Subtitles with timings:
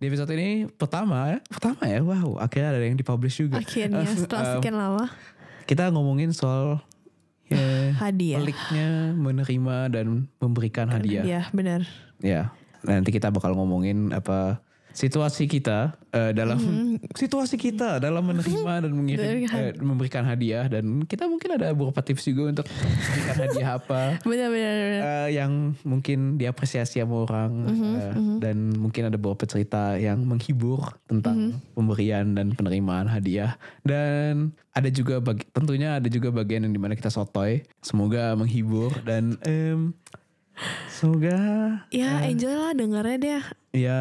[0.00, 3.60] Di episode ini pertama ya, pertama ya, wow, akhirnya ada yang dipublish juga.
[3.60, 5.12] Akhirnya setelah sekian lama
[5.68, 6.80] Kita ngomongin soal
[7.52, 8.40] ya, hadiah.
[8.40, 11.20] peliknya menerima dan memberikan hadiah.
[11.20, 11.84] Iya benar.
[12.24, 12.48] Ya,
[12.80, 16.58] nanti kita bakal ngomongin apa situasi kita eh, dalam
[17.20, 20.66] situasi kita dalam menerima dan mengirim eh, memberikan hadiah.
[20.66, 24.00] Dan kita mungkin ada beberapa tips juga untuk memberikan hadiah apa.
[24.28, 24.74] Benar benar.
[24.74, 25.00] benar.
[25.00, 25.52] eh, yang
[25.86, 32.52] mungkin diapresiasi sama orang eh, dan mungkin ada beberapa cerita yang menghibur tentang pemberian dan
[32.54, 33.54] penerimaan hadiah.
[33.82, 37.62] Dan ada juga bagi, tentunya ada juga bagian yang di mana kita sotoy.
[37.82, 39.94] Semoga menghibur dan em,
[40.90, 41.38] semoga
[41.90, 43.42] Ya enjoy lah dengarnya deh.
[43.72, 44.00] ya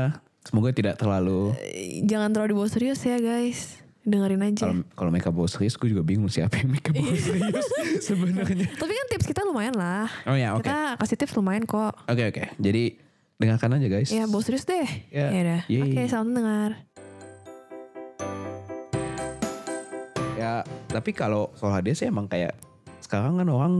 [0.49, 3.77] semoga tidak terlalu Eh, Jangan terlalu dibawa serius ya guys.
[4.01, 4.73] Dengerin aja.
[4.95, 7.67] kalau mereka bawa serius gue juga bingung siapa yang mereka bawa serius
[8.01, 10.09] sebenarnya Tapi kan tips kita lumayan lah.
[10.23, 11.93] oh ya oke Kita kasih tips lumayan kok.
[12.01, 12.97] oke oke jadi
[13.37, 14.87] dengarkan aja guys Ya bawa serius deh.
[15.07, 15.29] Ya.
[15.29, 15.61] Ya udah.
[15.85, 16.71] Oke selamat dengar.
[20.35, 22.55] Ya, tapi kalau soal hadiah sih emang kayak
[22.99, 23.73] sekarang kan orang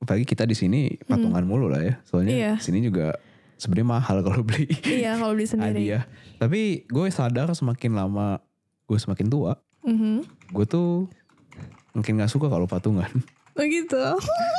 [0.00, 1.94] bagi kita di sini patungan mulu lah ya.
[2.02, 2.52] Soalnya Iya.
[2.58, 3.14] di sini juga
[3.62, 5.70] sebenarnya mahal kalau beli Iya kalau beli sendiri.
[5.70, 6.02] hadiah.
[6.36, 8.42] Tapi gue sadar semakin lama
[8.84, 10.26] gue semakin tua, Mhm.
[10.50, 11.06] gue tuh
[11.92, 13.06] mungkin gak suka kalau patungan.
[13.52, 14.00] Oh gitu.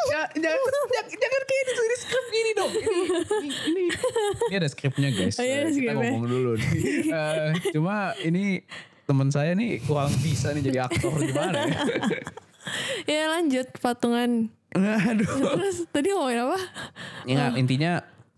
[0.07, 2.71] ya, jangan, jangan, jangan kayak di, di skrip gini dong.
[2.71, 3.83] Ini, ini, ini,
[4.43, 5.33] ini ada skripnya guys.
[5.33, 6.71] Oh, iya, Eh, Kita ngomong dulu nih.
[7.09, 8.61] Eh, cuma ini
[9.03, 11.79] teman saya nih kurang bisa nih jadi aktor gimana ya.
[13.09, 14.53] ya lanjut patungan.
[14.73, 15.25] Aduh.
[15.57, 16.59] Terus tadi ngomongin apa?
[17.25, 17.93] Ya nggak, intinya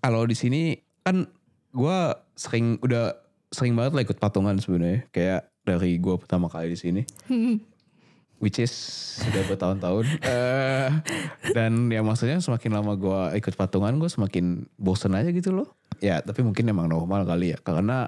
[0.06, 1.26] kalau di sini kan
[1.74, 1.98] gue
[2.38, 3.18] sering udah
[3.50, 5.10] sering banget lah ikut patungan sebenarnya.
[5.10, 7.02] Kayak dari gue pertama kali di sini.
[8.44, 8.70] Which is
[9.18, 10.06] sudah bertahun-tahun.
[10.30, 10.90] Eh,
[11.58, 15.74] dan ya maksudnya semakin lama gue ikut patungan gue semakin bosen aja gitu loh.
[15.98, 17.58] Ya tapi mungkin emang normal kali ya.
[17.58, 18.06] Karena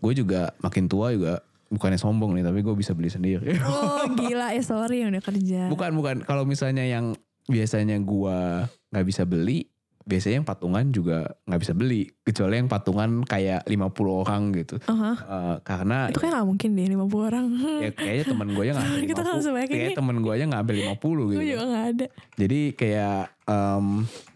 [0.00, 3.60] gue juga makin tua juga bukannya sombong nih tapi gue bisa beli sendiri.
[3.60, 5.68] Oh gila ya sorry yang udah kerja.
[5.68, 6.16] Bukan bukan.
[6.24, 7.12] Kalau misalnya yang
[7.46, 9.70] biasanya gua nggak bisa beli,
[10.06, 14.78] biasanya yang patungan juga nggak bisa beli kecuali yang patungan kayak 50 orang gitu.
[14.86, 15.12] Aha.
[15.18, 17.46] Eh, karena Itu kayak gak mungkin deh 50 orang.
[17.82, 19.42] ya kayaknya teman gue ngambil Kita kan 50.
[19.42, 19.98] sebanyak Kayaknya ini.
[19.98, 20.94] temen gue aja ngambil 50
[21.28, 21.42] gitu.
[21.44, 22.06] Juga gak ada.
[22.38, 23.86] Jadi kayak em,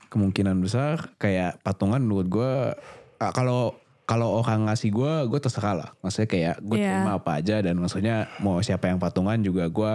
[0.09, 2.53] kemungkinan besar kayak patungan menurut gue
[3.17, 5.91] ah, kalau kalau orang ngasih gue, gue terserah lah.
[6.03, 6.99] Maksudnya kayak gue Iya.
[6.99, 9.93] terima apa aja dan maksudnya mau siapa yang patungan juga gue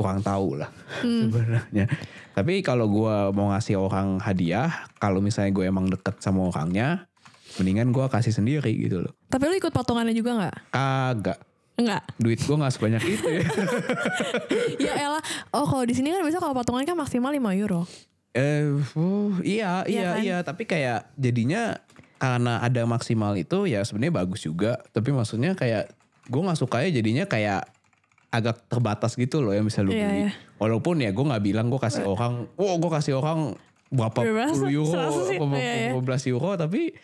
[0.00, 1.28] kurang tahu lah Hmm.
[1.28, 1.84] sebenarnya.
[2.32, 7.04] Tapi kalau gue mau ngasih orang hadiah, kalau misalnya gue emang deket sama orangnya,
[7.56, 9.12] mendingan gue kasih sendiri gitu loh.
[9.28, 10.56] Tapi lu ikut patungannya juga gak?
[10.70, 11.38] Kagak.
[11.76, 12.02] Enggak.
[12.16, 13.44] Duit gue gak sebanyak itu ya.
[14.88, 15.22] ya elah.
[15.50, 17.84] Oh kalau di sini kan biasa kalau patungan kan maksimal 5 euro.
[18.30, 18.62] Eh,
[18.94, 20.20] uh, iya, Iya iya, kan?
[20.22, 20.36] iya.
[20.40, 21.76] Tapi kayak jadinya
[22.16, 24.78] karena ada maksimal itu ya sebenarnya bagus juga.
[24.92, 25.90] Tapi maksudnya kayak
[26.28, 27.66] gue nggak sukanya jadinya kayak
[28.30, 30.18] agak terbatas gitu loh yang bisa lu Iya, beli.
[30.24, 30.30] iya.
[30.56, 33.58] Walaupun ya gue nggak bilang gue kasih orang, oh gue kasih orang
[33.90, 34.54] berapa Berapa?
[34.54, 35.98] puluh euro, Serasa sih, apa iya, iya.
[35.98, 36.94] 15 euro, tapi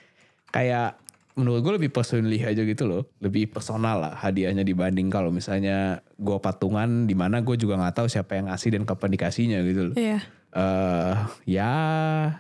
[0.49, 1.03] kayak
[1.35, 6.39] menurut gue lebih personally aja gitu loh, lebih personal lah hadiahnya dibanding kalau misalnya gue
[6.39, 9.97] patungan di mana gue juga nggak tahu siapa yang ngasih dan kapan dikasihnya gitu loh
[9.99, 10.19] Iya.
[10.53, 11.15] eh
[11.45, 11.73] ya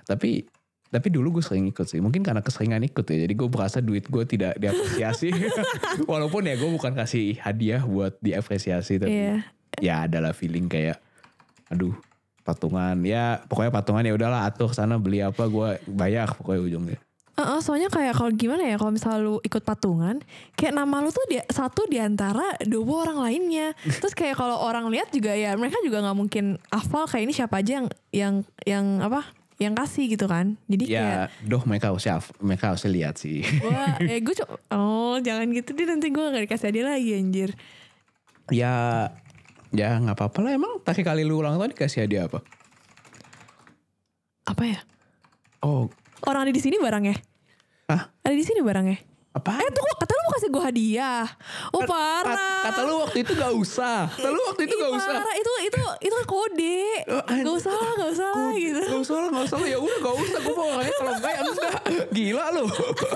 [0.02, 0.46] tapi
[0.86, 4.06] tapi dulu gue sering ikut sih mungkin karena keseringan ikut ya jadi gue berasa duit
[4.06, 5.34] gue tidak diapresiasi
[6.10, 9.36] walaupun ya gue bukan kasih hadiah buat diapresiasi tapi Iya.
[9.82, 10.98] ya adalah feeling kayak
[11.68, 11.94] aduh
[12.46, 16.98] patungan ya pokoknya patungan ya udahlah atur sana beli apa gue bayar pokoknya ujungnya
[17.36, 20.24] Heeh, soalnya kayak kalau gimana ya kalau misalnya lu ikut patungan,
[20.56, 23.76] kayak nama lu tuh dia satu di antara 20 orang lainnya.
[24.00, 27.60] Terus kayak kalau orang lihat juga ya mereka juga nggak mungkin hafal kayak ini siapa
[27.60, 29.35] aja yang yang yang apa?
[29.56, 30.60] Yang kasih gitu kan.
[30.66, 35.16] Jadi kayak ya doh mereka harusnya mereka harusnya lihat sih Wah, eh gue co- oh
[35.18, 37.50] jangan gitu deh nanti gue gak dikasih hadiah lagi anjir.
[38.46, 39.08] ya
[39.72, 42.44] ya nggak apa-apa lah emang tadi kali lu ulang tahun dikasih hadiah apa
[44.44, 44.78] Apa ya?
[45.60, 45.90] oh
[46.22, 47.16] Orang ada di sini barangnya?
[47.88, 48.98] ah Ada di sini barangnya?
[49.36, 51.26] Apa Eh tuh kata lu mau kasih gue hadiah.
[51.76, 52.64] Oh parah.
[52.64, 54.08] Kata, kata lu waktu itu gak usah.
[54.08, 55.12] Kata lu waktu itu Ih, gak usah.
[55.20, 56.84] Parah itu itu itu kode.
[57.12, 57.22] Oh.
[57.28, 58.82] Gak usah lah, gak usah lah gitu.
[58.88, 59.68] Gak usah lah, gak usah lah.
[59.68, 60.38] Ya udah gak usah.
[60.40, 61.74] Gue mau kalau enggak ya enggak.
[62.10, 62.64] Gila lu.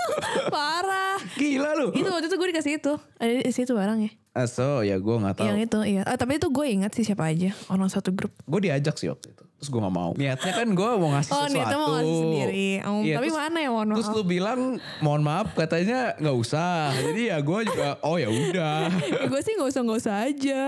[0.54, 1.18] Parah.
[1.34, 1.88] Gila lu.
[1.92, 2.92] Itu waktu itu gue dikasih itu.
[3.16, 4.10] Ada di situ barangnya.
[4.30, 5.46] Ah, so ya gue gak tahu.
[5.46, 6.02] Yang itu iya.
[6.04, 8.30] Ah, tapi itu gue ingat sih siapa aja orang satu grup.
[8.42, 9.42] Gue diajak sih waktu itu.
[9.58, 10.10] Terus gue gak mau.
[10.14, 11.52] Niatnya kan gue mau ngasih Oh, sesuatu.
[11.52, 12.68] niatnya mau ngasih sendiri.
[12.80, 14.16] Oh, tapi mana ya, mohon Terus maaf.
[14.16, 14.60] lu bilang
[15.00, 16.94] mohon maaf katanya gak usah.
[16.94, 18.78] Jadi ya gue juga oh ya udah.
[19.30, 20.62] gue sih gak usah gak usah aja.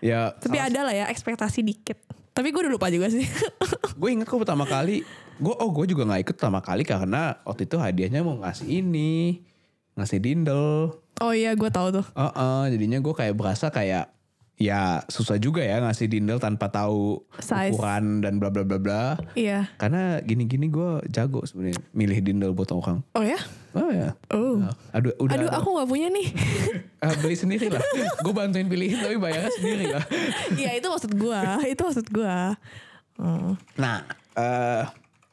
[0.00, 1.98] ya Tapi ada lah ya ekspektasi dikit.
[2.30, 3.26] Tapi gue udah lupa juga sih.
[3.92, 5.02] gue inget kok pertama kali
[5.40, 9.40] gue oh gue juga nggak ikut pertama kali karena waktu itu hadiahnya mau ngasih ini
[9.96, 11.00] ngasih dindel.
[11.20, 12.06] Oh iya gue tahu tuh.
[12.16, 14.12] Heeh, jadinya gue kayak berasa kayak
[14.60, 17.72] ya susah juga ya ngasih dindel tanpa tahu Size.
[17.72, 19.04] ukuran dan bla bla bla bla.
[19.32, 19.72] Iya.
[19.80, 23.00] Karena gini-gini gue jago sebenarnya milih dindel buat orang.
[23.16, 23.40] Oh ya?
[23.72, 24.12] Oh ya.
[24.32, 24.60] Oh.
[24.92, 25.36] Aduh, udah.
[25.40, 26.28] Aduh aku gak punya nih.
[27.00, 27.80] Ah, beli sendiri lah.
[28.20, 30.04] gue bantuin pilihin tapi bayarnya sendiri lah.
[30.52, 31.40] Iya itu maksud gue.
[31.64, 32.36] Itu maksud gue.
[33.20, 33.56] Oh.
[33.80, 34.04] Nah,
[34.36, 34.84] eh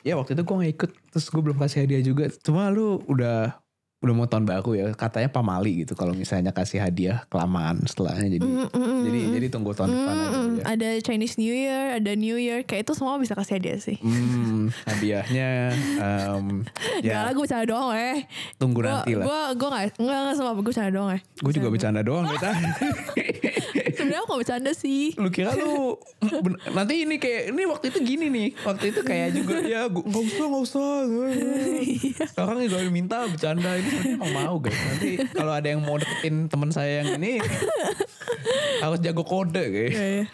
[0.07, 0.91] ya waktu itu gue gak ikut.
[1.11, 2.23] Terus gue belum kasih hadiah juga.
[2.39, 3.59] Cuma lu udah
[3.97, 4.85] udah mau tahun baru ya.
[4.93, 8.29] Katanya pamali gitu kalau misalnya kasih hadiah kelamaan setelahnya.
[8.31, 8.45] Jadi
[8.77, 10.63] jadi jadi tunggu tahun depan aja Mm, ya.
[10.69, 13.97] Ada Chinese New Year, ada New Year, kayak itu semua bisa kasih hadiah sih.
[13.99, 18.21] Hmm, hadiahnya Gak ya lah gue bercanda doang eh.
[18.55, 19.25] tunggu Gue nanti lah.
[19.25, 21.21] gue gue gak enggak enggak semua gue bercanda doang eh.
[21.41, 22.49] Gue juga bercanda doang kita.
[24.07, 25.11] Sebenarnya aku gak bercanda sih.
[25.19, 25.99] lu kira lu
[26.39, 28.47] ben- nanti ini kayak ini waktu itu gini nih.
[28.63, 30.89] Waktu itu kayak juga ya gua- nggak usah nggak usah.
[32.31, 33.75] Sekarang juga minta bercanda.
[33.75, 34.79] Ini sebenarnya emang mau guys.
[34.79, 37.43] Nanti kalau ada yang mau deketin teman saya yang ini
[38.79, 39.91] harus jago kode guys.
[39.91, 40.25] Iya, iya.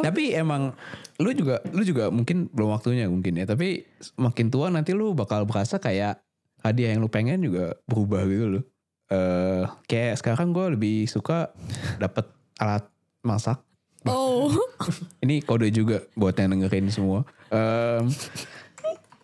[0.00, 0.74] tapi emang
[1.20, 3.46] lu juga lu juga mungkin belum waktunya mungkin ya.
[3.46, 3.86] Tapi
[4.16, 6.18] makin tua nanti lu bakal berasa kayak
[6.60, 8.64] hadiah yang lu pengen juga berubah gitu loh.
[9.10, 11.50] Eh kayak sekarang gue lebih suka
[11.98, 12.86] dapat alat
[13.20, 13.60] masak
[14.08, 14.48] Oh.
[15.24, 17.28] ini kode juga buat yang dengerin semua.
[17.52, 18.08] Em,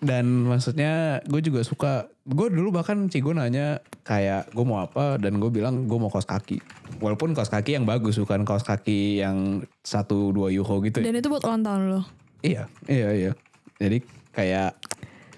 [0.05, 2.13] dan maksudnya gue juga suka.
[2.27, 6.29] Gue dulu bahkan Cigo nanya kayak gue mau apa dan gue bilang gue mau kaos
[6.29, 6.61] kaki.
[7.01, 11.01] Walaupun kaos kaki yang bagus bukan kaos kaki yang 1-2 euro gitu.
[11.01, 11.09] ya.
[11.09, 12.03] Dan itu buat ulang tahun lo.
[12.45, 13.33] Iya, iya, iya.
[13.81, 14.05] Jadi
[14.37, 14.77] kayak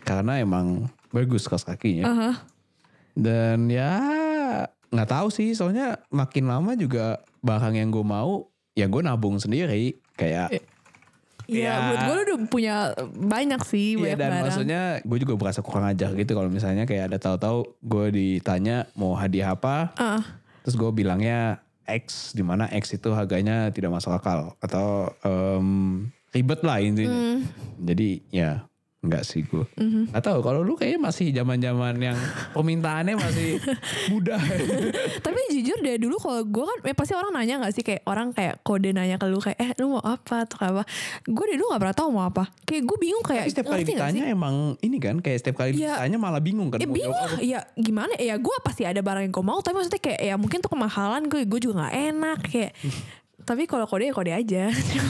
[0.03, 2.11] karena emang bagus kaos kakinya.
[2.11, 2.31] Aha.
[3.15, 3.95] Dan ya
[4.89, 9.95] nggak tahu sih soalnya makin lama juga barang yang gue mau ya gue nabung sendiri
[10.15, 10.55] kayak
[11.49, 11.75] Iya, Ya.
[11.81, 12.77] buat gue udah punya
[13.11, 14.45] banyak sih, Iya banyak dan barang.
[14.45, 19.17] maksudnya gue juga berasa kurang ajar gitu kalau misalnya kayak ada tahu-tahu gue ditanya mau
[19.17, 20.21] hadiah apa, Ah,
[20.61, 26.61] terus gue bilangnya X, di mana X itu harganya tidak masuk akal atau em, ribet
[26.61, 27.17] lah intinya.
[27.17, 27.41] Hmm.
[27.81, 28.68] Jadi ya
[28.99, 29.63] enggak sih gue.
[29.79, 30.11] Mhm.
[30.11, 32.19] Gak tahu kalau lu kayaknya masih zaman-zaman yang
[32.51, 33.63] permintaannya masih
[34.11, 34.43] mudah.
[35.23, 38.35] Tapi jujur deh dulu kalau gue kan eh, pasti orang nanya gak sih kayak orang
[38.35, 40.83] kayak kode nanya ke lu kayak eh lu mau apa atau apa.
[41.23, 42.51] Gue dari dulu gak pernah tahu mau apa.
[42.67, 45.95] Kayak gue bingung kayak Tapi setiap kali ditanya emang ini kan kayak setiap kali Iya.
[45.95, 46.83] ditanya malah bingung kan.
[46.83, 47.39] Ya mau bingung jawab.
[47.39, 50.59] Ya gimana ya gue pasti ada barang yang gue mau Tapi maksudnya kayak ya mungkin
[50.59, 52.73] tuh kemahalan gue Gue juga gak enak kayak
[53.49, 54.65] Tapi kalau kode ya kode aja.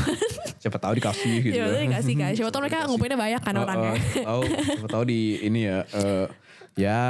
[0.62, 1.54] Siapa tahu dikasih gitu.
[1.54, 3.90] Ya maksudnya dikasih kan Siapa tau mereka ngumpulinnya banyak kan Oh, orangnya.
[4.26, 6.26] Oh, tahu siapa tahu di ini ya eh,
[6.74, 7.02] ya.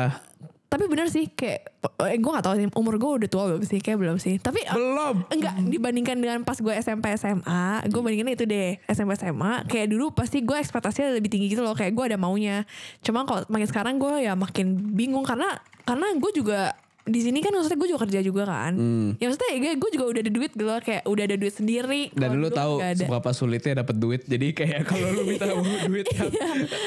[0.68, 3.80] Tapi bener sih kayak eh, Gue gak tahu sih Umur gue udah tua belum sih
[3.80, 4.36] Kayak belum sih.
[4.36, 5.32] Tapi eh, belum.
[5.32, 10.12] Enggak dibandingkan dengan pas gue SMP SMA Gue bandingin itu deh SMP SMA Kayak dulu
[10.12, 12.68] pasti gue ekspektasinya lebih tinggi gitu loh Kayak gue ada maunya.
[13.00, 15.56] Cuma kalau makin sekarang gue ya makin bingung Karena
[15.88, 16.76] karena gue juga
[17.08, 18.72] di sini kan maksudnya gue juga kerja juga kan.
[18.72, 19.08] Hmm.
[19.16, 22.02] Ya maksudnya ya gue juga udah ada duit gitu loh Kayak udah ada duit sendiri.
[22.12, 24.22] Dan lu tahu seberapa sulitnya dapat duit.
[24.22, 25.48] Jadi kayak kalau lu minta
[25.88, 26.32] duit yang-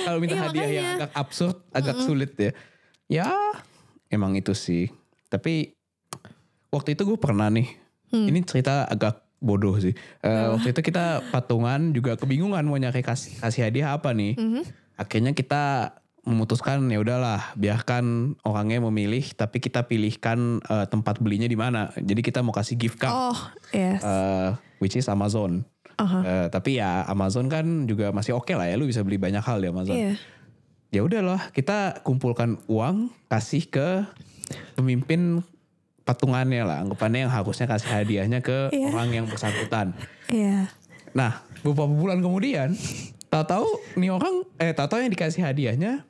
[0.04, 0.96] kalau minta Iya, hadiah yang makanya.
[0.98, 2.52] agak absurd agak sulit ya.
[3.08, 3.28] Ya
[4.08, 4.88] emang itu sih.
[5.28, 5.74] Tapi
[6.70, 7.68] waktu itu gue pernah nih.
[8.08, 8.28] Hmm.
[8.28, 9.96] ini cerita agak bodoh sih.
[10.20, 14.36] Eh, waktu itu kita patungan juga kebingungan mau nyari kasih, kasih hadiah apa nih.
[14.36, 14.64] Mhm.
[14.94, 21.58] akhirnya kita memutuskan ya udahlah biarkan orangnya memilih tapi kita pilihkan eh, tempat belinya di
[21.58, 23.38] mana jadi kita mau kasih gift card Oh
[23.74, 25.66] yes eh, which is Amazon.
[25.98, 26.20] Aha.
[26.26, 29.62] Eh, tapi ya Amazon kan juga masih oke lah ya, lu bisa beli banyak hal
[29.62, 29.94] di Amazon.
[29.98, 30.14] Iya
[30.92, 34.04] Ya udahlah, kita kumpulkan uang kasih ke
[34.76, 35.40] pemimpin
[36.04, 38.88] patungannya lah, anggapannya yang harusnya kasih hadiahnya ke Iya.
[38.92, 39.94] orang yang bersangkutan.
[40.28, 40.68] Iya
[41.12, 42.72] Nah, beberapa bulan kemudian,
[43.28, 46.08] tahu-tahu nih orang, eh tahu-tahu yang dikasih hadiahnya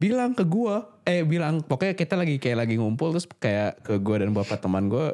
[0.00, 4.16] bilang ke gua, eh bilang pokoknya kita lagi kayak lagi ngumpul terus kayak ke gua
[4.18, 5.12] dan beberapa teman gua,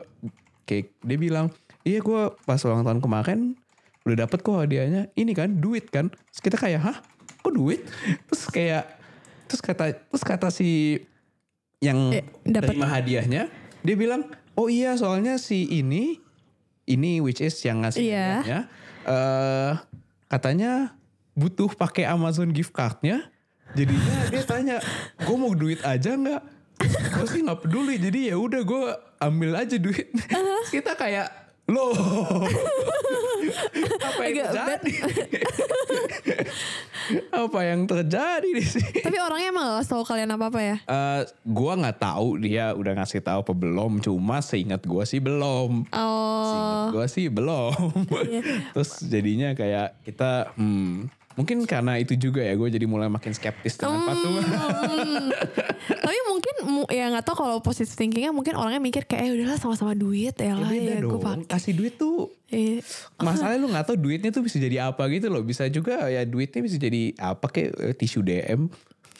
[0.62, 1.46] kayak dia bilang,
[1.82, 3.58] iya gua pas ulang tahun kemarin
[4.02, 6.96] udah dapet kok hadiahnya, ini kan duit kan, terus kita kayak hah,
[7.42, 7.82] kok duit?
[8.30, 8.84] Terus kayak,
[9.44, 11.02] terus kata, terus kata si
[11.76, 12.70] yang Eh, dapet.
[12.70, 13.50] terima hadiahnya,
[13.82, 14.22] dia bilang,
[14.54, 16.22] oh iya soalnya si ini,
[16.86, 18.22] ini which is yang ngasih Iya.
[18.38, 18.58] hadiahnya,
[19.04, 19.72] eh
[20.26, 20.70] katanya
[21.34, 23.26] butuh pakai Amazon gift cardnya.
[23.74, 24.76] Jadinya dia tanya,
[25.18, 26.42] gue mau duit aja nggak?
[27.16, 27.96] Gue sih nggak peduli.
[27.98, 28.84] Jadi ya udah gue
[29.18, 30.12] ambil aja duit.
[30.12, 31.28] Terus Kita kayak
[31.66, 31.90] loh.
[34.06, 34.92] apa yang Agak terjadi?
[37.46, 39.02] apa yang terjadi di sini?
[39.02, 43.22] Tapi orangnya emang gak tahu kalian apa-apa ya Eh, gua nggak tahu dia udah ngasih
[43.22, 44.02] tahu apa belum.
[44.02, 45.86] Cuma seingat gua sih belum.
[45.90, 48.06] Oh Gue sih belum.
[48.74, 53.76] Terus jadinya kayak kita hmm, mungkin karena itu juga ya gue jadi mulai makin skeptis
[53.76, 54.08] dengan.
[54.08, 55.28] Hmm.
[56.02, 59.56] Tapi mungkin mu- ya nggak tahu kalau positive thinkingnya mungkin orangnya mikir kayak eh udahlah
[59.56, 61.44] sama-sama duit ya Ya lah beda ya, gue pakai.
[61.46, 62.78] Kasih duit tuh Iya.
[63.18, 65.42] masalahnya lu nggak tahu duitnya tuh bisa jadi apa gitu loh.
[65.42, 68.70] Bisa juga ya duitnya bisa jadi apa kayak eh, tisu DM.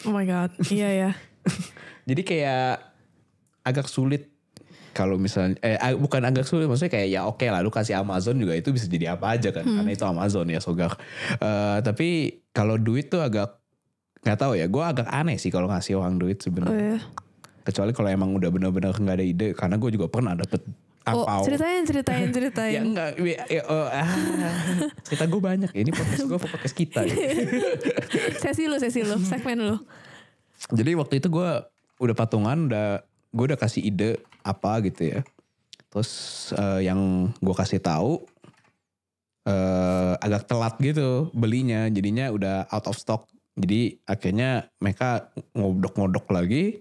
[0.03, 1.11] Oh my god, iya ya.
[2.07, 2.79] Jadi kayak
[3.61, 4.31] agak sulit
[4.97, 8.57] kalau misalnya eh bukan agak sulit maksudnya kayak ya oke lah lu kasih Amazon juga
[8.57, 10.97] itu bisa jadi apa aja kan karena itu Amazon ya sogar.
[11.37, 12.07] Eh, tapi
[12.49, 13.61] kalau duit tuh agak
[14.25, 16.97] nggak tahu ya gue agak aneh sih kalau ngasih orang duit Oh, sebenarnya.
[16.97, 16.99] iya.
[17.61, 20.65] Kecuali kalau emang udah bener-bener nggak ada ide karena gue juga pernah dapet
[21.07, 21.47] Oh, angpau.
[21.47, 22.81] ceritain, ceritain, ya ceritain.
[22.83, 24.11] enggak ya, ya, oh, ah,
[25.07, 27.15] cerita gue banyak ya ini podcast gue podcast kita ya.
[28.43, 29.77] sesi lu, sesi lu, segmen lu.
[30.67, 31.49] Jadi waktu itu gue
[32.03, 35.19] udah patungan, udah gue udah kasih ide apa gitu ya.
[35.91, 36.11] Terus
[36.55, 36.99] eh, yang
[37.35, 38.23] gue kasih tahu
[39.47, 43.27] eh agak telat gitu belinya, jadinya udah out of stock.
[43.57, 46.77] Jadi akhirnya mereka ngodok-ngodok lagi,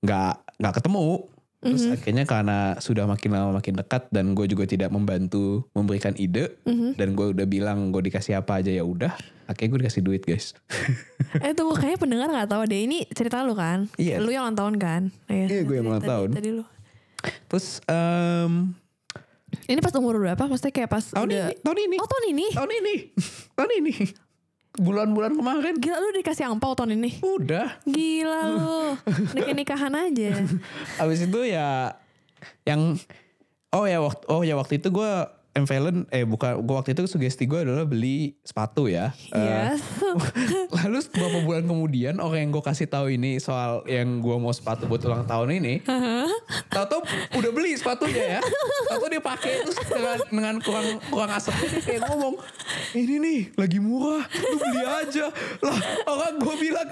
[0.00, 1.28] nggak nggak ketemu.
[1.62, 6.58] Terus akhirnya karena sudah makin lama makin dekat dan gue juga tidak membantu memberikan ide
[6.66, 6.98] Mhm.
[6.98, 9.14] dan gue udah bilang gue dikasih apa aja ya udah,
[9.46, 10.58] akhirnya gue dikasih duit guys.
[11.38, 13.86] Eh tunggu kayaknya pendengar nggak tahu deh ini cerita lu kan?
[13.94, 14.18] Iya.
[14.18, 15.02] Lu yang ulang tahun kan?
[15.30, 16.34] Iya, gue yang ulang Tadi-.
[16.34, 16.64] Tadi lu.
[17.46, 18.72] Terus em,
[19.64, 20.42] Ini pas umur berapa?
[20.42, 21.44] Maksudnya kayak pas tahun udah.
[21.46, 22.46] ini, tahun ini, Oh tahun ini?
[22.50, 22.94] tahun ini,
[23.52, 23.94] tahun ini,
[24.74, 27.20] bulan-bulan kemarin Gila lu dikasih angpau tahun ini?
[27.20, 27.68] udah.
[27.84, 28.96] Gila lu.
[29.32, 30.40] Nikah nikahan aja.
[31.04, 31.92] Abis itu ya
[32.64, 32.96] yang
[33.70, 35.12] oh ya waktu oh ya waktu itu gue
[35.52, 39.12] Valen eh bukan gue waktu itu sugesti gue adalah beli sepatu ya.
[39.36, 39.84] Eh, Yes.
[40.80, 44.88] lalu beberapa bulan kemudian orang yang gue kasih tahu ini soal yang gue mau sepatu
[44.88, 45.84] buat ulang tahun ini,
[46.72, 47.04] tahu-tahu
[47.36, 48.40] udah beli sepatunya ya.
[48.88, 52.34] Tahu dia pakai terus dengan, dengan kurang kurang asap dia kayak ngomong
[52.96, 55.26] ini nih lagi murah, lu beli aja.
[55.60, 55.78] Lah
[56.08, 56.88] orang gue bilang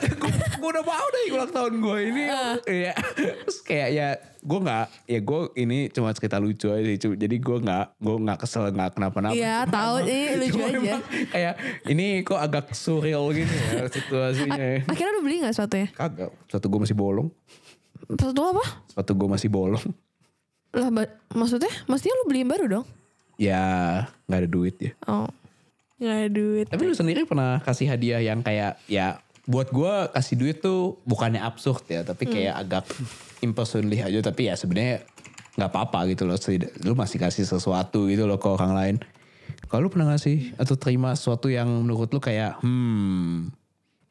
[0.60, 2.24] gue udah mau deh ulang tahun gue ini.
[2.68, 2.92] Iya.
[3.16, 4.08] Terus kayak ya
[4.40, 6.96] gue nggak ya gue ini cuma cerita lucu aja sih.
[6.96, 10.00] Jadi gue nggak gue nggak kesel nggak kenapa-napa Iya, tahu.
[10.02, 10.96] Ini lucu aja.
[11.28, 11.54] kayak
[11.86, 14.56] ini kok agak surreal gitu ya situasinya
[14.86, 15.88] Akhirnya lu beli gak sepatunya?
[15.90, 17.28] kagak sepatu gue masih bolong
[18.08, 18.64] Sepatu apa?
[18.86, 19.86] sepatu gue masih bolong
[20.70, 20.88] Lah
[21.30, 21.70] maksudnya?
[21.84, 22.86] Maksudnya lu beliin baru dong?
[23.36, 23.60] ya
[24.24, 25.28] nggak ada duit ya Oh.
[25.96, 26.64] Gak ada duit.
[26.66, 29.20] tapi lu sendiri pernah kasih hadiah yang kayak ya
[29.50, 32.84] buat gue kasih duit tuh bukannya absurd ya tapi kayak agak
[33.42, 34.22] impersonally aja.
[34.22, 35.02] Tapi ya sebenarnya
[35.58, 36.38] nggak apa-apa gitu loh.
[36.86, 38.96] Lu masih kasih sesuatu gitu loh ke orang lain.
[39.66, 43.50] Kalau lu pernah ngasih atau terima sesuatu yang menurut lu kayak hmm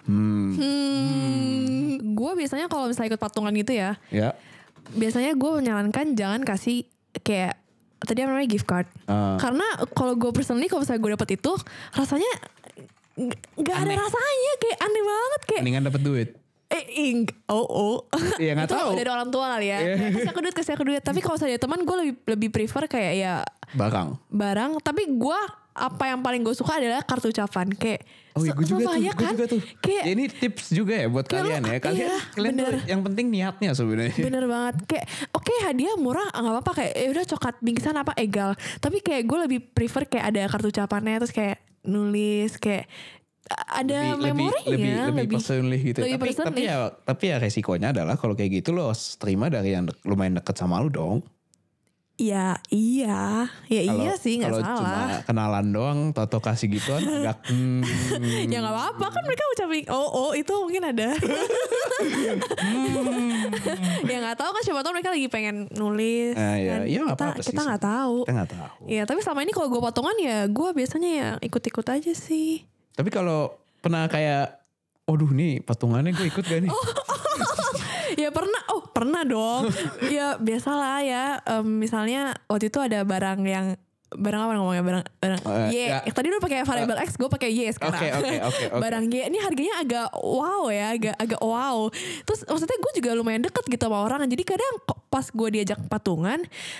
[0.09, 4.33] hmm Hmm, gue biasanya kalau misalnya ikut patungan gitu ya, ya.
[4.97, 6.89] biasanya gue menyarankan jangan kasih
[7.21, 7.59] kayak
[8.01, 8.87] tadi apa namanya gift card.
[9.05, 9.35] Ah.
[9.37, 11.51] Karena kalau gue personally kalau misalnya gue dapet itu
[11.93, 12.31] rasanya
[13.55, 16.29] nggak- ada rasanya kayak aneh banget kayak mendingan dapat duit
[16.69, 17.95] eh ing oh oh
[18.37, 18.89] Iya, nggak tahu.
[18.93, 19.79] dari orang tua kali ya.
[19.81, 22.85] Kayak, kasih aku duit kasih aku duit tapi kalau saya teman gue lebih lebih prefer
[22.85, 23.33] kayak ya
[23.71, 25.39] barang barang tapi gue
[25.71, 29.09] apa yang paling gue suka adalah kartu ucapan kayak Oh iya gue juga tuh, ya
[29.09, 29.61] gue kan juga tuh.
[29.79, 31.79] kayak Ya, ini tips juga ya buat kalian lo- ya.
[31.81, 32.73] Kalian, iya, kalian tuh bener.
[32.85, 34.15] yang penting niatnya sebenarnya.
[34.21, 38.13] Bener banget kayak oke hadiah murah ah, nggak apa-apa kayak ya udah coklat bingkisan apa
[38.15, 42.89] egal tapi kayak gue lebih prefer kayak ada kartu ucapannya terus kayak nulis kayak
[43.49, 45.99] ada memorinya lebih, lebih, lebih personally gitu.
[46.05, 49.89] lebih tapi, tapi ya tapi ya resikonya adalah kalau kayak gitu lo terima dari yang
[50.05, 51.25] lumayan deket sama lu dong.
[52.19, 53.47] Ya iya.
[53.65, 54.75] Ya Kalau- iya sih nggak kalau salah.
[54.75, 57.79] cuma kenalan doang, toto kasih gituan agak hmm,
[58.51, 59.05] ya nggak apa-apa.
[59.09, 61.15] Kan mereka ucapin oh oh itu mungkin ada.
[64.01, 66.69] Ya nggak tahu kan siapa tahu mereka lagi pengen nulis Ah, ya.
[66.75, 66.79] kan.
[66.83, 68.15] Ya, kita apa-apa sih kita nggak tahu.
[68.21, 68.81] Kita nggak tahu.
[68.87, 72.63] ya tapi selama ini kalau gue patungan ya gue biasanya ya ikut-ikut aja sih.
[72.91, 74.59] Tapi kalau pernah kayak,
[75.05, 76.71] waduh nih patungannya gue ikut gak nih?
[78.09, 78.59] Oh, ya pernah.
[78.67, 79.71] Oh pernah dong.
[80.11, 81.25] Ya biasalah ya.
[81.47, 83.67] Em, misalnya waktu itu ada barang yang
[84.11, 84.81] barang apa ngomongnya?
[84.81, 85.77] Barang barang Eh, Y.
[85.87, 85.99] ya.
[86.09, 88.01] tadi lu pakai variable X gue pakai Y sekarang.
[88.01, 88.79] Oke, oke, oke, oke.
[88.79, 91.87] barang Y ini harganya agak wow ya agak agak wow.
[92.23, 94.25] Terus maksudnya gue juga lumayan deket gitu sama orang.
[94.25, 94.73] Jadi kadang
[95.09, 96.37] pas gue diajak patungan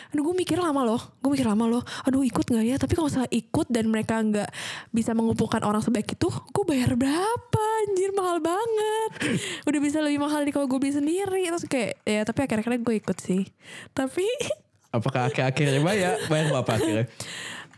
[0.10, 1.02] aduh gue mikir lama loh.
[1.20, 1.82] Gue mikir lama loh.
[2.04, 2.76] Aduh ikut nggak ya?
[2.76, 4.50] Tapi kalau saya ikut dan mereka nggak
[4.90, 7.64] bisa mengumpulkan orang sebaik itu gue bayar berapa?
[7.86, 9.12] Anjir mahal banget.
[9.70, 11.46] Udah bisa lebih mahal dari kalau gue beli sendiri.
[11.48, 13.46] Terus kayak ya tapi akhir-akhirnya gue ikut sih.
[13.92, 14.26] Tapi
[14.90, 16.14] Apakah akhir-akhirnya bayar?
[16.26, 17.06] Bayar berapa akhirnya?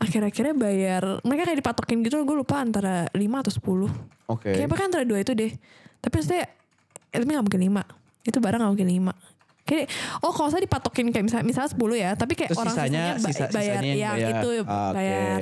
[0.01, 4.49] akhir-akhirnya bayar mereka kayak dipatokin gitu gue lupa antara 5 atau 10 Oke.
[4.49, 5.51] Kayaknya kan antara dua itu deh.
[5.99, 6.47] Tapi maksudnya,
[7.11, 7.83] eh, tapi gak mungkin lima.
[8.23, 9.13] Itu barang gak mungkin lima.
[9.61, 9.91] Kayak,
[10.23, 12.11] oh kalau saya dipatokin kayak misalnya, misalnya 10 ya.
[12.15, 13.75] Tapi kayak Terus orang sisanya, sisanya ba- sisa, bayar.
[13.77, 14.31] sisanya yang bayar.
[14.31, 14.95] itu Ah, Oke.
[14.95, 15.37] bayar.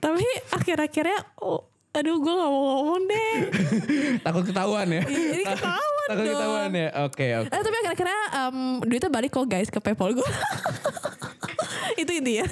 [0.00, 1.60] Tapi akhir-akhirnya, oh,
[1.96, 3.34] aduh gue gak mau ngomong deh.
[4.26, 5.02] Takut ketahuan ya?
[5.08, 6.34] Ini ketahuan Takut dong.
[6.36, 6.88] ketahuan ya.
[7.08, 7.48] Oke oke.
[7.48, 10.28] Eh, tapi akhir-akhirnya em, duitnya balik kok guys ke PayPal gue.
[12.02, 12.44] itu intinya.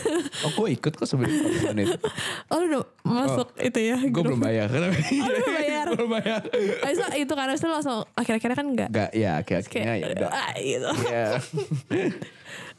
[0.49, 1.99] Oh gue ikut kok sebenarnya itu.
[2.49, 3.97] Oh lu udah masuk itu ya.
[4.01, 4.73] Gue belum bayar.
[4.73, 5.87] Oh, lu belum bayar.
[5.93, 6.41] belum bayar.
[6.81, 8.89] Habis itu, itu karena itu langsung akhir-akhirnya kan enggak.
[8.89, 10.31] Enggak ya akhir-akhirnya ya udah.
[10.33, 10.91] Ah, gitu.
[11.13, 11.27] Ya.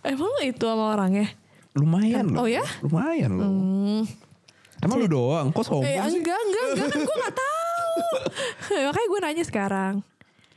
[0.01, 1.29] Emang itu sama orangnya?
[1.75, 2.45] Lumayan loh.
[2.45, 2.63] Oh ya?
[2.81, 3.45] Lumayan loh.
[3.51, 4.03] Hmm.
[4.85, 6.21] Emang lu doang kok sombong Eh sih?
[6.21, 7.57] enggak, enggak, enggak kan gue gak tahu.
[8.85, 9.93] Makanya gue nanya sekarang.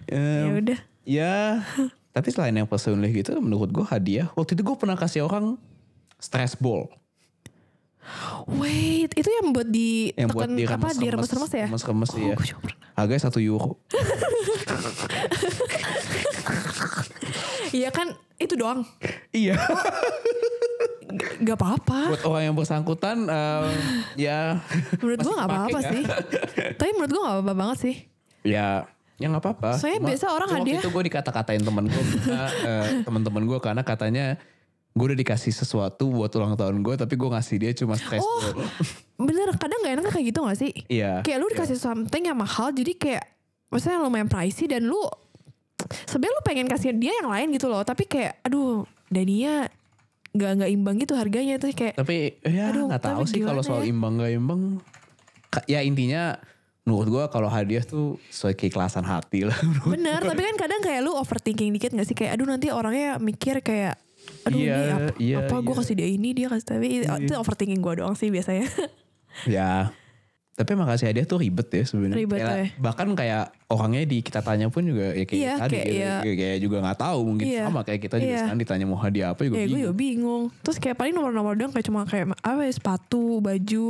[0.06, 0.78] Em, Ya udah.
[1.08, 1.36] Ya,
[2.12, 4.28] tapi selain yang personally gitu menurut gue hadiah.
[4.36, 5.56] Waktu itu gue pernah kasih orang
[6.20, 6.92] stress ball.
[8.48, 11.66] Wait, itu yang buat di Yang buat di apa di remes-remes ya?
[11.68, 12.34] Remes-remes oh, ya.
[12.36, 12.78] gue juga pernah.
[12.96, 13.80] Harganya satu euro.
[17.68, 18.80] Iya kan itu doang.
[19.28, 19.60] iya.
[21.18, 22.00] G- Gak apa-apa.
[22.08, 23.64] buat orang yang bersangkutan em,
[24.16, 24.62] ya
[24.96, 25.90] Menurut gue masih gak apa-apa kepake ya.
[25.90, 26.02] sih.
[26.74, 27.96] Tapi menurut gue gak apa-apa banget sih.
[28.42, 28.68] ya
[29.14, 29.70] ya nggak apa-apa.
[29.74, 32.04] Soalnya biasa orang cuma hadiah- Waktu itu gue dikata-katain temen gue,
[33.02, 34.26] teman-teman gue karena katanya
[34.90, 38.42] gue udah dikasih sesuatu buat ulang tahun gue, tapi gue ngasih dia cuma stress Oh,
[39.16, 40.72] bener kadang gak enak kayak gitu gak sih?
[40.86, 41.22] Iya.
[41.22, 43.24] Kayak lu dikasih something yang mahal jadi kayak
[43.68, 44.98] maksudnya lumayan pricey dan lu
[46.04, 49.70] sebenarnya lu pengen kasih dia yang lain gitu loh tapi kayak aduh Dania
[50.36, 53.90] nggak nggak imbang gitu harganya tuh kayak Tapi ya nggak tahu sih kalau soal ya?
[53.92, 54.60] imbang gak imbang.
[55.64, 56.36] Ya intinya
[56.84, 59.56] menurut gue kalau hadiah tuh sesuai keikhlasan hati lah.
[59.92, 63.60] bener tapi kan kadang kayak lu overthinking dikit gak sih kayak aduh nanti orangnya mikir
[63.60, 64.00] kayak
[64.44, 65.80] aduh Iya, ini apa, iya, apa gue iya.
[65.80, 68.68] kasih dia ini dia kasih tapi itu overthinking gue doang sih biasanya
[69.56, 69.92] ya.
[70.58, 72.18] Tapi makasih hadiah tuh ribet ya sebenarnya.
[72.18, 72.66] Ribet, Kayak- ya.
[72.76, 76.02] Bahkan kayak orangnya di kita tanya pun juga ya kayak Iya, tadi kayak gitu.
[76.02, 76.14] iya.
[76.34, 77.62] Kayak, juga nggak tahu mungkin Iya.
[77.62, 78.38] sama kayak kita juga Iya.
[78.42, 79.78] sekarang ditanya mau hadiah apa juga ya gue bingung.
[79.80, 83.86] juga bingung terus kayak paling nomor-nomor doang kayak cuma kayak apa ya sepatu baju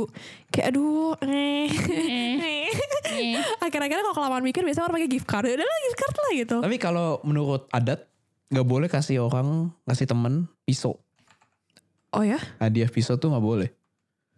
[0.47, 1.67] kayak aduh eh
[3.59, 6.31] akhir-akhirnya kalau kelamaan mikir biasanya orang pakai gift card ya udah lah gift card lah
[6.35, 8.05] gitu Tapi kalau menurut adat
[8.47, 10.97] nggak boleh kasih orang ngasih temen pisau.
[12.11, 13.69] oh ya Hadiah pisau tuh nggak boleh.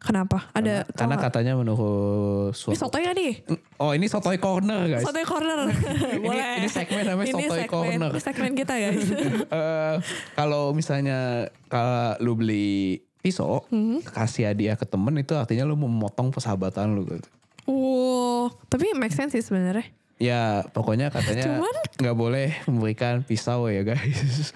[0.01, 3.33] Kenapa ada karena, karena katanya menurut ini suatu sotoy gak nih
[3.77, 5.01] Oh ini sotoy corner guys.
[5.01, 5.69] sotoy corner
[6.25, 8.09] boleh ini segmen namanya Ini sotoy segmen- corner.
[8.09, 9.05] ini segmen kita guys
[9.53, 9.95] Eh,
[10.33, 11.19] kalau misalnya
[11.65, 14.01] kalau lu beli pisau Hmm.
[14.01, 17.29] kasih hadiah ke temen itu artinya lu memotong persahabatan lu gitu.
[17.65, 19.85] wow tapi make sense sih sebenarnya
[20.17, 21.61] Ya pokoknya katanya
[21.95, 24.53] nggak boleh memberikan pisau ya guys.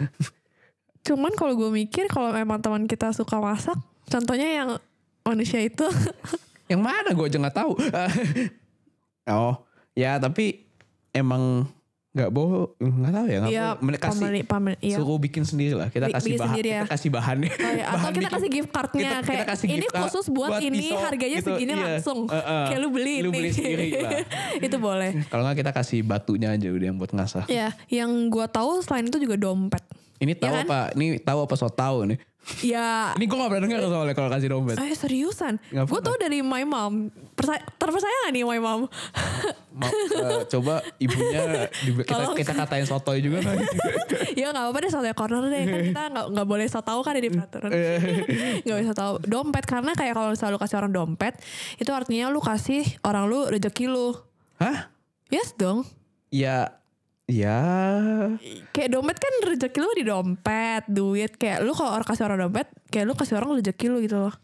[1.01, 4.69] cuman kalau gue mikir kalau emang teman kita suka masak contohnya yang
[5.25, 5.85] manusia itu.
[6.71, 7.09] Yang mana?
[7.11, 7.73] Gue aja nggak tahu.
[9.33, 9.53] oh
[9.97, 10.61] ya tapi
[11.09, 11.65] emang
[12.15, 14.95] nggak boleh nggak tahu ya nggak ya boleh Mereka kasih pameli pameli iya.
[14.95, 15.89] suruh bikin sendiri lah.
[15.91, 16.75] Kita kasih bikin bahan sendiri ya.
[16.79, 19.47] kita kasih bahannya Oh ya, atau Bahan kita bikin- kasih gift cardnya kita- kita kayak
[19.49, 20.99] kasih ini gift khusus buat, ini pisau.
[21.01, 21.83] harganya gitu, segini iya.
[21.83, 22.19] langsung.
[22.25, 22.65] Eh, eh.
[22.71, 23.35] kayak lu beli Lu ini.
[23.35, 24.11] beli sendiri lah.
[24.61, 25.11] itu boleh.
[25.27, 27.45] Kalau nggak kita kasih batunya aja udah yang buat ngasah.
[27.51, 29.83] Ya yang gua tahu selain itu juga dompet.
[30.15, 30.63] Ini tahu kan?
[30.63, 30.79] apa?
[30.95, 31.53] Ini tahu apa?
[31.59, 32.17] So tahu nih
[32.62, 33.17] ya.
[33.17, 34.75] Ini gue gak pernah denger soalnya kalau kasih dompet.
[34.77, 35.58] Eh seriusan?
[35.71, 37.10] Gue tau dari my mom.
[37.34, 38.86] Persa terpercaya gak nih my mom?
[39.75, 39.91] Ma-
[40.23, 42.36] eh, coba ibunya kita, Tolong.
[42.39, 43.60] kita katain sotoy juga kan?
[44.39, 45.63] Ya nggak apa-apa deh soalnya corner deh.
[45.63, 47.71] Kan kita nggak nggak boleh so tau kan ada di peraturan.
[48.67, 51.34] Nggak bisa tahu dompet karena kayak kalau misalnya lu kasih orang dompet
[51.79, 54.12] itu artinya lu kasih orang lu rezeki lu.
[54.60, 54.91] Hah?
[55.31, 55.88] Yes dong.
[56.36, 56.75] Ya
[57.25, 57.57] ya
[58.69, 61.31] kayak dompet kan rezeki lu di dompet duit.
[61.41, 64.35] Kayak lu kalau orang kasih orang dompet kayak lu kasih orang rezeki lu gitu loh.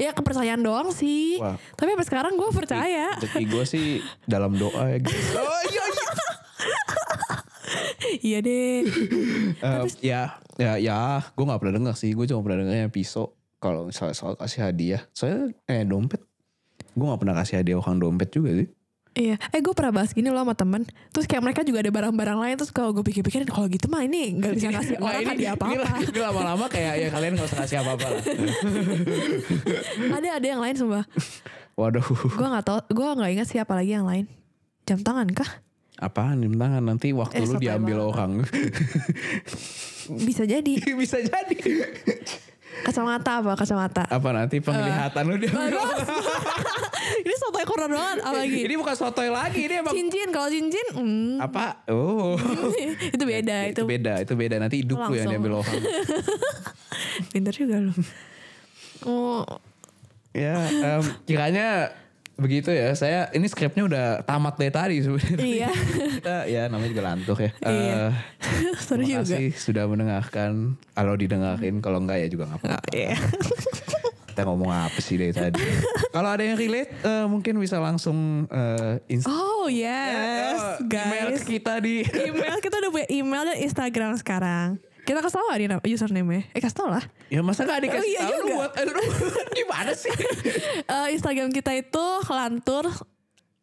[0.00, 1.36] Ya kepercayaan doang sih.
[1.36, 1.60] Wah.
[1.76, 3.12] tapi sampai sekarang gue percaya.
[3.20, 3.86] rezeki gue sih
[4.24, 5.20] dalam doa ya gitu.
[5.40, 6.06] oh iya iya.
[8.22, 8.80] Iya deh.
[9.62, 11.22] Eh, ya ya ya.
[11.36, 12.16] Gue gak pernah denger sih.
[12.16, 13.36] Gue cuma pernah dengernya pisau.
[13.62, 15.02] Kalau misalnya soal kasih hadiah.
[15.14, 16.18] Soalnya eh dompet.
[16.96, 18.68] Gue gak pernah kasih hadiah orang dompet juga sih
[19.12, 22.38] Iya, eh gue pernah bahas gini loh sama temen Terus kayak mereka juga ada barang-barang
[22.38, 25.36] lain Terus kalau gue pikir-pikir kalau gitu mah ini gak bisa ngasih Nggak, orang hadiah
[25.44, 28.22] ini, apa-apa ini lama-lama kayak ya kalian gak usah kasih apa-apa lah.
[30.16, 31.04] Ada ada yang lain sumpah
[31.72, 32.04] Waduh.
[32.08, 34.24] Gue gak tau, gue gak ingat siapa lagi yang lain
[34.82, 35.50] Jam tangan kah?
[35.94, 38.10] Apaan jam tangan nanti waktu Eh, lu diambil banget.
[38.10, 38.32] orang.
[40.26, 41.58] Bisa jadi Bisa jadi.
[42.82, 43.52] Kacamata apa?
[43.54, 45.84] Kacamata Apa nanti penglihatan lu diambil Bagus.
[45.84, 46.91] orang.
[47.26, 51.34] Ini sotoy corner banget apalagi Ini bukan sotoy lagi ini emang Cincin, kalau cincin hmm,
[51.42, 51.82] apa?
[51.90, 52.36] Oh.
[53.14, 54.56] Itu beda itu itu, beda, itu beda.
[54.62, 55.80] Nanti hidup lu yang diambil orang.
[57.32, 57.92] Pinter juga lu
[59.02, 59.42] Oh,
[60.30, 61.90] ya, em, kiranya
[62.38, 62.94] begitu ya.
[62.94, 65.42] Saya ini skripnya udah tamat dari tadi sebenarnya.
[65.42, 65.70] Iya
[66.22, 67.50] Kita ya namanya juga lantuk ya.
[67.66, 68.14] Iya.
[68.78, 70.78] Seru terima juga kasih sudah mendengarkan.
[70.94, 72.94] Kalau didengarin, kalau enggak ya juga nggak apa-apa.
[72.94, 73.18] Iya
[74.32, 75.60] kita ngomong apa sih dari tadi?
[76.14, 81.44] Kalau ada yang relate, eh, mungkin bisa langsung eh, inst- Oh yes, email guys.
[81.44, 82.00] ke kita di
[82.32, 84.80] email kita udah punya email dan Instagram sekarang.
[85.02, 86.42] Kita kasih tau gak nih username-nya?
[86.50, 87.02] Eh kasih tau lah.
[87.26, 88.54] ya masa gak dikasih Oh, iya tahu lu juga.
[88.54, 88.94] buat aduh,
[89.58, 90.14] gimana sih?
[90.80, 92.86] Eh, Instagram kita itu lantur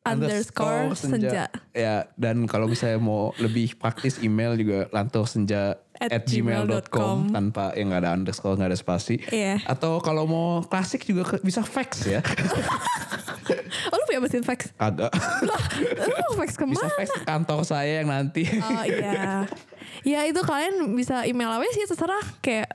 [0.03, 1.47] underscore senja.
[1.71, 7.27] Ya, dan kalau misalnya mau lebih praktis email juga lantursenja At at gmail.com.
[7.29, 9.19] tanpa yang nggak ada underscore nggak ada spasi.
[9.25, 9.59] Iya.
[9.63, 12.23] Atau kalau mau klasik juga ke- bisa fax ya.
[13.89, 14.69] Oh lu punya mesin fax?
[14.77, 15.09] Agak
[15.41, 15.61] Lah,
[16.21, 16.85] lu fax bisa ke mana?
[16.93, 18.45] fax ke kantor saya yang nanti.
[18.45, 19.49] Oh iya.
[20.05, 22.69] Ya itu kalian bisa email apa sih terserah kayak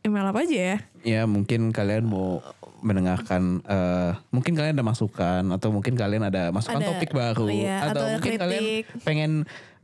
[0.00, 0.76] email apa aja ya.
[1.02, 2.40] ya mungkin kalian mau
[2.80, 7.84] mendengarkan eh, mungkin kalian ada masukan atau mungkin kalian ada masukan Ada, topik baru iya,
[7.84, 8.84] atau, atau mungkin kalian kritik.
[9.04, 9.30] pengen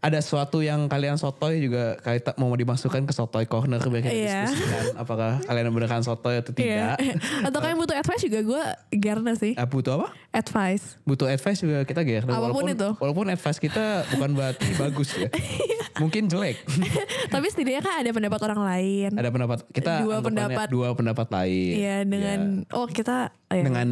[0.07, 4.15] ada sesuatu yang kalian sotoy juga kalian tak mau dimasukkan ke sotoy corner biar kita
[4.15, 4.41] Iya.
[4.47, 6.95] diskusikan apakah kalian beneran sotoy atau tidak.
[7.03, 7.19] Iya.
[7.51, 8.63] Atau kalian butuh advice juga gue
[8.95, 9.59] Gerna sih.
[9.59, 10.09] Ah, butuh apa?
[10.31, 10.95] Advice.
[11.03, 12.23] Butuh advice juga kita gear.
[12.23, 12.89] Apa pun walaupun, itu.
[13.03, 15.29] Walaupun advice kita bukan berarti bagus ya.
[15.97, 16.63] Mungkin jelek.
[17.35, 19.11] Tapi setidaknya kan ada pendapat orang lain.
[19.11, 20.67] Ada pendapat kita Dua pendapat.
[20.71, 21.75] dua pendapat lain.
[21.75, 22.41] Iya dengan
[22.71, 23.59] oh kita oh, Ya.
[23.59, 23.89] ya, dengan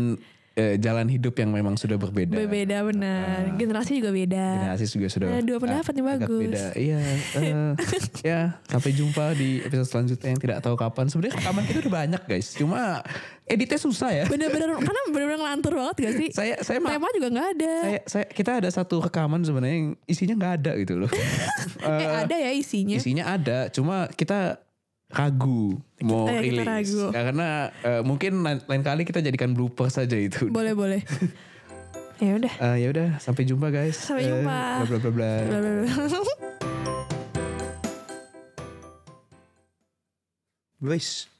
[0.55, 2.35] eh, jalan hidup yang memang sudah berbeda.
[2.35, 3.59] berbeda benar.
[3.59, 4.47] Generasi juga beda.
[4.63, 6.51] Generasi juga sudah Ada dua pendapat yang bagus.
[6.51, 6.67] Beda.
[6.79, 6.99] Iya.
[7.39, 7.73] eh,
[8.31, 8.41] ya
[8.71, 11.11] sampai jumpa di episode selanjutnya yang tidak tahu kapan.
[11.11, 12.47] Sebenarnya rekaman kita udah banyak guys.
[12.55, 13.03] Cuma
[13.45, 14.25] editnya susah ya.
[14.31, 16.29] Bener-bener karena bener-bener ngelantur banget gak sih?
[16.31, 17.75] Saya saya ma- Tema juga nggak ada.
[17.83, 21.11] saya, saya kita ada satu rekaman sebenarnya yang isinya nggak ada gitu loh.
[21.83, 22.97] eh ada ya isinya.
[22.97, 24.64] isinya ada, cuma kita
[25.15, 27.05] ragu mau kita rilis ragu.
[27.15, 30.51] karena eh, mungkin lain, lain kali kita jadikan blooper saja itu.
[30.51, 31.01] Boleh boleh.
[32.25, 32.55] ya udah.
[32.59, 33.97] Eh, ya udah sampai jumpa guys.
[33.97, 34.85] Sampai jumpa.
[34.85, 35.33] bla bla bla bla.
[35.47, 36.23] Bla, bla, bla.
[40.85, 41.33] Guys.